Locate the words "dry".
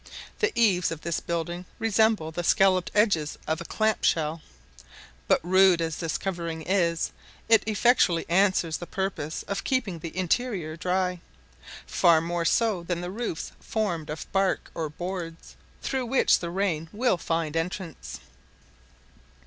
10.75-11.19